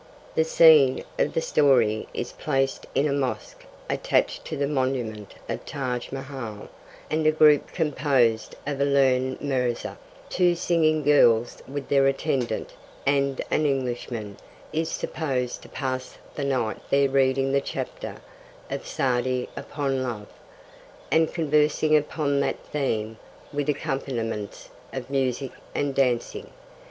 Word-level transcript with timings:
The 0.33 0.43
scene 0.43 1.03
of 1.19 1.35
the 1.35 1.41
story 1.41 2.07
is 2.11 2.31
placed 2.31 2.87
in 2.95 3.07
a 3.07 3.13
mosque 3.13 3.65
attached 3.87 4.43
to 4.45 4.57
the 4.57 4.65
monument 4.65 5.35
of 5.47 5.59
the 5.59 5.63
Taj 5.65 6.11
Mahal, 6.11 6.69
and 7.11 7.27
a 7.27 7.31
group 7.31 7.67
composed 7.71 8.55
of 8.65 8.81
a 8.81 8.83
learned 8.83 9.41
Mirza, 9.41 9.99
two 10.27 10.55
singing 10.55 11.03
girls 11.03 11.61
with 11.67 11.87
their 11.87 12.07
attendant, 12.07 12.73
and 13.05 13.41
an 13.51 13.67
Englishman, 13.67 14.37
is 14.73 14.89
supposed 14.89 15.61
to 15.61 15.69
pass 15.69 16.17
the 16.33 16.45
night 16.45 16.77
there 16.89 17.07
reading 17.07 17.51
the 17.51 17.61
chapter 17.61 18.15
of 18.71 18.87
Sa'di 18.87 19.49
upon 19.55 20.01
'Love,' 20.01 20.33
and 21.11 21.31
conversing 21.31 21.95
upon 21.95 22.39
that 22.39 22.57
theme 22.65 23.19
with 23.53 23.69
accompaniments 23.69 24.69
of 24.91 25.11
music 25.11 25.51
and 25.75 25.93
dancing. 25.93 26.49